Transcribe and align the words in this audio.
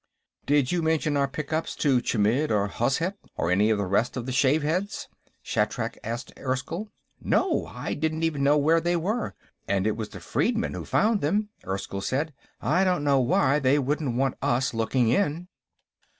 "Did 0.47 0.71
you 0.71 0.81
mention 0.81 1.15
our 1.15 1.27
pickups 1.27 1.75
to 1.75 2.01
Chmidd 2.01 2.49
or 2.49 2.67
Hozhet 2.69 3.17
or 3.37 3.51
any 3.51 3.69
of 3.69 3.77
the 3.77 3.85
rest 3.85 4.17
of 4.17 4.25
the 4.25 4.31
shaveheads?" 4.31 5.07
Shatrak 5.43 5.99
asked 6.03 6.33
Erskyll. 6.39 6.87
"No. 7.21 7.67
I 7.67 7.93
didn't 7.93 8.23
even 8.23 8.41
know 8.43 8.57
where 8.57 8.81
they 8.81 8.95
were. 8.95 9.35
And 9.67 9.85
it 9.85 9.95
was 9.95 10.09
the 10.09 10.19
freedmen 10.19 10.73
who 10.73 10.85
found 10.85 11.21
them," 11.21 11.49
Erskyll 11.67 12.01
said. 12.01 12.33
"I 12.59 12.83
don't 12.83 13.03
know 13.03 13.19
why 13.19 13.59
they 13.59 13.77
wouldn't 13.77 14.15
want 14.17 14.37
us 14.41 14.73
looking 14.73 15.09
in." 15.09 15.47